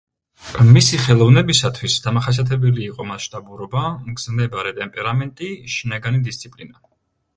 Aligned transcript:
მისი 0.75 0.99
ხელოვნებისათვის 1.01 1.97
დამახასიათებელი 2.07 2.83
იყო 2.87 3.05
მასშტაბურობა, 3.09 3.83
მგზნებარე 4.09 4.73
ტემპერამენტი, 4.81 5.51
შინაგანი 5.75 6.23
დისციპლინა. 6.31 6.79